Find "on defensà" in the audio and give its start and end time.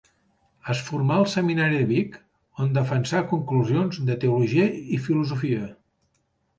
2.65-3.23